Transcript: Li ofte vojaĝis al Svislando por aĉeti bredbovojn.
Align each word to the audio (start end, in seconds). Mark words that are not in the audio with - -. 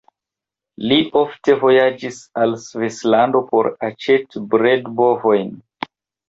Li 0.91 0.95
ofte 1.19 1.55
vojaĝis 1.63 2.17
al 2.45 2.55
Svislando 2.63 3.43
por 3.53 3.71
aĉeti 3.89 4.43
bredbovojn. 4.55 5.55